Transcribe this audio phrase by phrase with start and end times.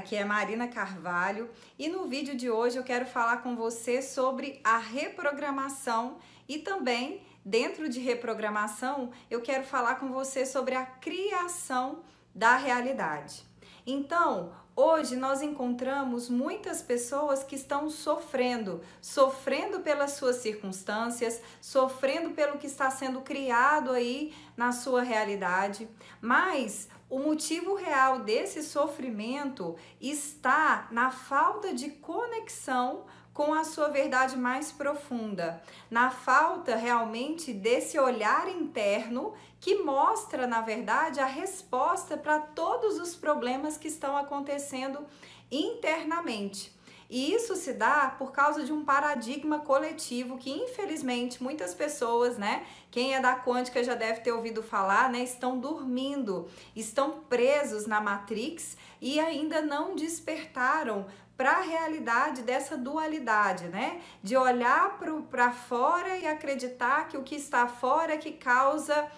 [0.00, 4.58] Aqui é Marina Carvalho e no vídeo de hoje eu quero falar com você sobre
[4.64, 6.16] a reprogramação
[6.48, 11.98] e também dentro de reprogramação eu quero falar com você sobre a criação
[12.34, 13.44] da realidade.
[13.86, 14.50] Então,
[14.82, 22.66] Hoje nós encontramos muitas pessoas que estão sofrendo, sofrendo pelas suas circunstâncias, sofrendo pelo que
[22.66, 25.86] está sendo criado aí na sua realidade,
[26.18, 34.36] mas o motivo real desse sofrimento está na falta de conexão com a sua verdade
[34.36, 42.38] mais profunda, na falta realmente desse olhar interno que mostra, na verdade, a resposta para
[42.38, 45.04] todos os problemas que estão acontecendo
[45.50, 46.72] internamente.
[47.10, 52.64] E isso se dá por causa de um paradigma coletivo que, infelizmente, muitas pessoas, né?
[52.88, 55.18] Quem é da quântica já deve ter ouvido falar, né?
[55.24, 61.04] Estão dormindo, estão presos na Matrix e ainda não despertaram
[61.36, 64.00] para a realidade dessa dualidade, né?
[64.22, 69.10] De olhar para fora e acreditar que o que está fora é que causa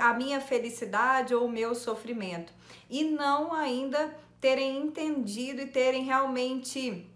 [0.00, 2.52] a minha felicidade ou o meu sofrimento.
[2.88, 7.10] E não ainda terem entendido e terem realmente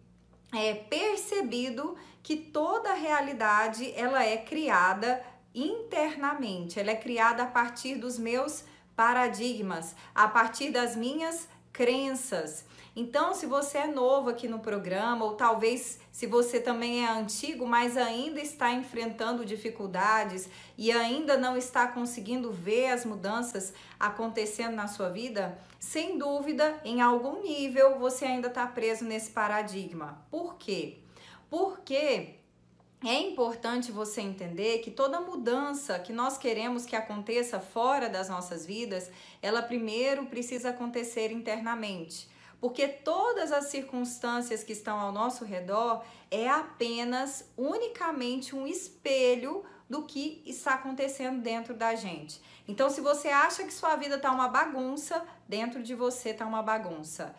[0.52, 5.22] é, percebido que toda a realidade ela é criada
[5.54, 12.64] internamente, ela é criada a partir dos meus paradigmas, a partir das minhas crenças.
[12.98, 17.66] Então, se você é novo aqui no programa, ou talvez se você também é antigo,
[17.66, 24.88] mas ainda está enfrentando dificuldades e ainda não está conseguindo ver as mudanças acontecendo na
[24.88, 30.24] sua vida, sem dúvida, em algum nível você ainda está preso nesse paradigma.
[30.30, 31.00] Por quê?
[31.50, 32.36] Porque
[33.04, 38.64] é importante você entender que toda mudança que nós queremos que aconteça fora das nossas
[38.64, 39.10] vidas,
[39.42, 46.48] ela primeiro precisa acontecer internamente porque todas as circunstâncias que estão ao nosso redor é
[46.48, 52.40] apenas unicamente um espelho do que está acontecendo dentro da gente.
[52.66, 56.62] Então, se você acha que sua vida está uma bagunça, dentro de você está uma
[56.62, 57.34] bagunça.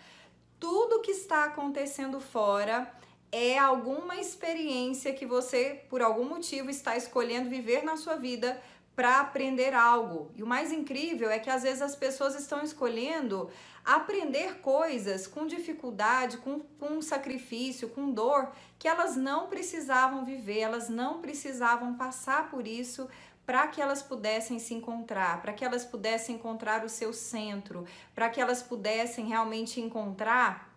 [0.59, 2.91] Tudo que está acontecendo fora
[3.31, 8.59] é alguma experiência que você, por algum motivo, está escolhendo viver na sua vida
[8.97, 10.31] para aprender algo.
[10.35, 13.47] E o mais incrível é que às vezes as pessoas estão escolhendo
[13.85, 20.89] aprender coisas com dificuldade, com, com sacrifício, com dor, que elas não precisavam viver, elas
[20.89, 23.07] não precisavam passar por isso
[23.45, 28.29] para que elas pudessem se encontrar, para que elas pudessem encontrar o seu centro, para
[28.29, 30.73] que elas pudessem realmente encontrar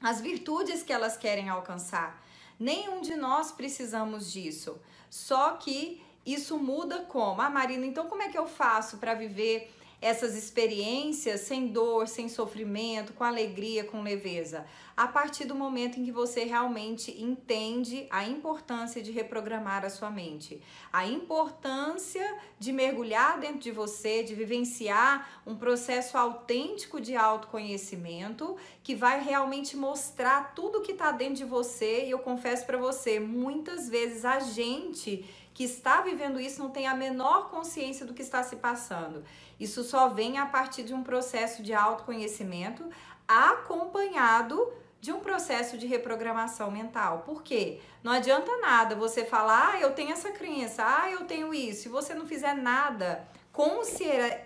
[0.00, 2.24] as virtudes que elas querem alcançar.
[2.58, 4.80] Nenhum de nós precisamos disso.
[5.10, 7.40] Só que isso muda como?
[7.40, 9.70] Ah, Marina, então como é que eu faço para viver
[10.00, 14.66] essas experiências sem dor, sem sofrimento, com alegria, com leveza?
[14.98, 20.10] A partir do momento em que você realmente entende a importância de reprogramar a sua
[20.10, 20.60] mente,
[20.92, 28.96] a importância de mergulhar dentro de você, de vivenciar um processo autêntico de autoconhecimento que
[28.96, 32.06] vai realmente mostrar tudo que está dentro de você.
[32.06, 36.88] E eu confesso para você, muitas vezes a gente que está vivendo isso não tem
[36.88, 39.22] a menor consciência do que está se passando.
[39.60, 42.84] Isso só vem a partir de um processo de autoconhecimento
[43.28, 47.22] acompanhado de um processo de reprogramação mental.
[47.24, 47.80] Por quê?
[48.02, 51.90] Não adianta nada você falar, ah, eu tenho essa crença, ah, eu tenho isso, e
[51.90, 53.80] você não fizer nada com,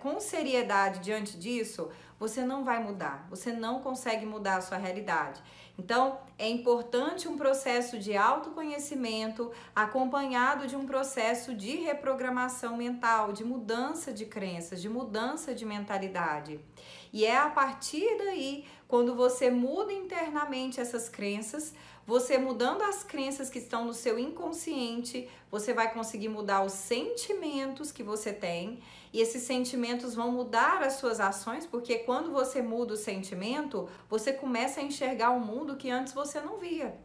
[0.00, 1.90] com seriedade diante disso,
[2.22, 5.43] você não vai mudar, você não consegue mudar a sua realidade.
[5.77, 13.43] Então, é importante um processo de autoconhecimento acompanhado de um processo de reprogramação mental, de
[13.44, 16.61] mudança de crenças, de mudança de mentalidade.
[17.12, 21.75] E é a partir daí, quando você muda internamente essas crenças,
[22.06, 27.92] você mudando as crenças que estão no seu inconsciente, você vai conseguir mudar os sentimentos
[27.92, 28.80] que você tem,
[29.12, 34.32] e esses sentimentos vão mudar as suas ações, porque quando você muda o sentimento, você
[34.32, 36.99] começa a enxergar o um mundo que antes você não via.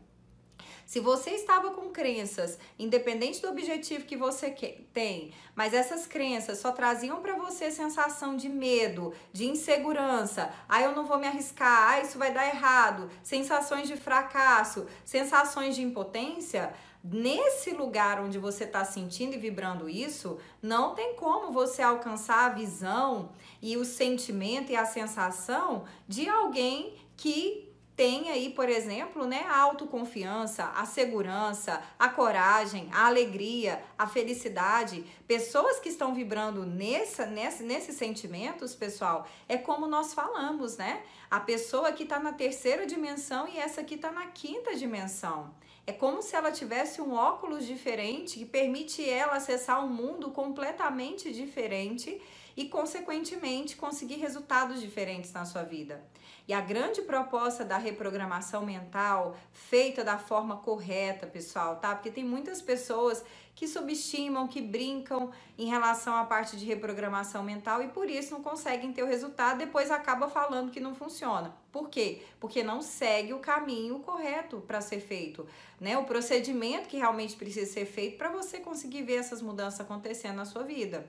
[0.88, 4.50] Se você estava com crenças, independente do objetivo que você
[4.94, 10.96] tem, mas essas crenças só traziam para você sensação de medo, de insegurança, ah, eu
[10.96, 16.74] não vou me arriscar, ah, isso vai dar errado, sensações de fracasso, sensações de impotência,
[17.04, 22.56] nesse lugar onde você está sentindo e vibrando isso, não tem como você alcançar a
[22.56, 27.67] visão e o sentimento e a sensação de alguém que
[27.98, 35.04] tem aí, por exemplo, né, a autoconfiança, a segurança, a coragem, a alegria, a felicidade.
[35.28, 41.02] Pessoas que estão vibrando nessa, nessa, nesses sentimentos, pessoal, é como nós falamos, né?
[41.30, 45.52] A pessoa que está na terceira dimensão e essa que está na quinta dimensão.
[45.88, 51.34] É como se ela tivesse um óculos diferente que permite ela acessar um mundo completamente
[51.34, 52.22] diferente
[52.58, 56.04] e, consequentemente, conseguir resultados diferentes na sua vida.
[56.48, 61.94] E a grande proposta da reprogramação mental, feita da forma correta, pessoal, tá?
[61.94, 63.24] Porque tem muitas pessoas
[63.54, 68.42] que subestimam, que brincam em relação à parte de reprogramação mental e por isso não
[68.42, 71.56] conseguem ter o resultado, depois acaba falando que não funciona.
[71.72, 72.24] Por quê?
[72.40, 75.46] Porque não segue o caminho correto para ser feito,
[75.80, 75.98] né?
[75.98, 80.46] O procedimento que realmente precisa ser feito para você conseguir ver essas mudanças acontecendo na
[80.46, 81.08] sua vida.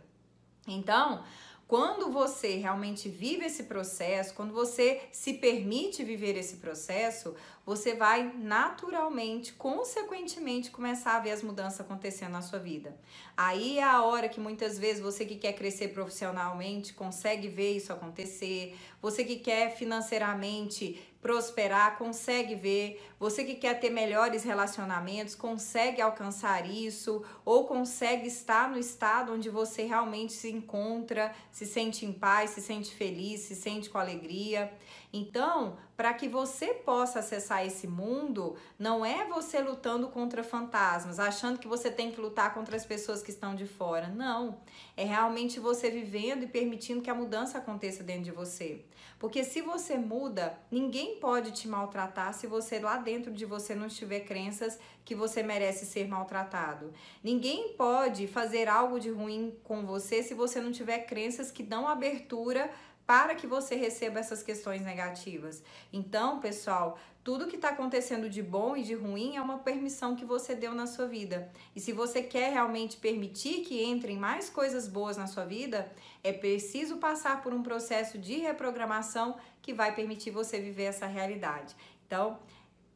[0.73, 1.23] Então,
[1.69, 7.35] quando você realmente vive esse processo, quando você se permite viver esse processo,
[7.67, 12.99] você vai naturalmente, consequentemente, começar a ver as mudanças acontecendo na sua vida.
[13.37, 17.93] Aí é a hora que muitas vezes você que quer crescer profissionalmente consegue ver isso
[17.93, 23.03] acontecer, você que quer financeiramente prosperar, consegue ver.
[23.19, 29.51] Você que quer ter melhores relacionamentos, consegue alcançar isso ou consegue estar no estado onde
[29.51, 34.73] você realmente se encontra, se sente em paz, se sente feliz, se sente com alegria.
[35.13, 41.59] Então, para que você possa acessar esse mundo, não é você lutando contra fantasmas, achando
[41.59, 44.09] que você tem que lutar contra as pessoas que estão de fora.
[44.09, 44.61] Não.
[44.97, 48.85] É realmente você vivendo e permitindo que a mudança aconteça dentro de você.
[49.19, 53.89] Porque se você muda, ninguém pode te maltratar se você lá dentro de você não
[53.89, 56.93] tiver crenças que você merece ser maltratado.
[57.23, 61.89] Ninguém pode fazer algo de ruim com você se você não tiver crenças que dão
[61.89, 62.71] abertura
[63.09, 65.63] para que você receba essas questões negativas.
[65.91, 70.27] Então, pessoal, tudo que está acontecendo de bom e de ruim é uma permissão que
[70.27, 71.51] você deu na sua vida.
[71.75, 75.91] E se você quer realmente permitir que entrem mais coisas boas na sua vida,
[76.23, 81.75] é preciso passar por um processo de reprogramação que vai permitir você viver essa realidade.
[82.07, 82.39] Então,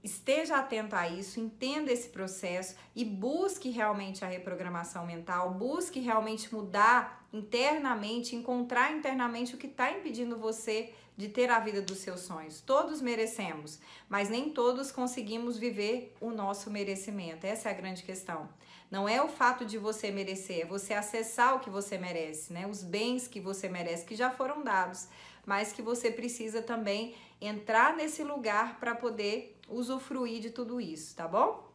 [0.02, 6.52] esteja atento a isso, entenda esse processo e busque realmente a reprogramação mental, busque realmente
[6.52, 12.20] mudar internamente, encontrar internamente o que está impedindo você de ter a vida dos seus
[12.20, 12.60] sonhos.
[12.60, 13.78] Todos merecemos,
[14.08, 17.46] mas nem todos conseguimos viver o nosso merecimento.
[17.46, 18.48] Essa é a grande questão.
[18.90, 22.66] Não é o fato de você merecer, é você acessar o que você merece, né?
[22.66, 25.08] Os bens que você merece, que já foram dados,
[25.46, 31.26] mas que você precisa também entrar nesse lugar para poder usufruir de tudo isso, tá
[31.26, 31.72] bom?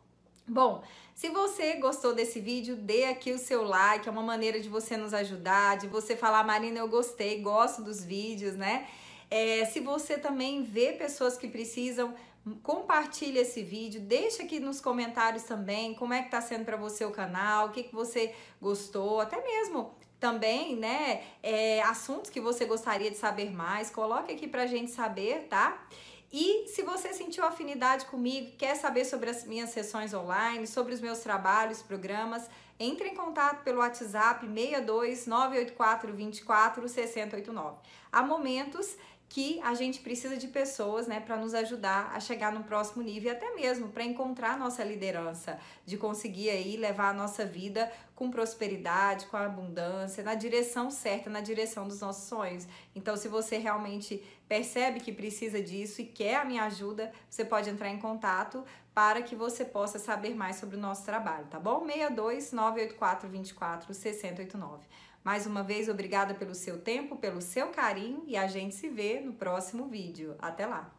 [0.48, 0.82] Bom,
[1.14, 4.96] se você gostou desse vídeo, dê aqui o seu like, é uma maneira de você
[4.96, 8.88] nos ajudar, de você falar, Marina, eu gostei, gosto dos vídeos, né?
[9.30, 12.16] É, se você também vê pessoas que precisam,
[12.64, 17.04] compartilhe esse vídeo, deixa aqui nos comentários também como é que tá sendo para você
[17.04, 22.66] o canal, o que, que você gostou, até mesmo também, né, é, assuntos que você
[22.66, 25.88] gostaria de saber mais, coloque aqui pra gente saber, tá?
[26.32, 31.00] E se você sentiu afinidade comigo, quer saber sobre as minhas sessões online, sobre os
[31.00, 37.78] meus trabalhos, programas, entre em contato pelo WhatsApp 62 984 24 6089.
[38.12, 38.98] Há momentos
[39.30, 43.32] que a gente precisa de pessoas, né, para nos ajudar a chegar no próximo nível
[43.32, 47.92] e até mesmo para encontrar a nossa liderança, de conseguir aí levar a nossa vida
[48.16, 52.68] com prosperidade, com abundância, na direção certa, na direção dos nossos sonhos.
[52.96, 57.70] Então, se você realmente percebe que precisa disso e quer a minha ajuda, você pode
[57.70, 58.64] entrar em contato
[58.94, 61.86] para que você possa saber mais sobre o nosso trabalho, tá bom?
[61.86, 64.88] 62 984 24 6089.
[65.24, 69.20] Mais uma vez, obrigada pelo seu tempo, pelo seu carinho e a gente se vê
[69.20, 70.36] no próximo vídeo.
[70.40, 70.92] Até lá!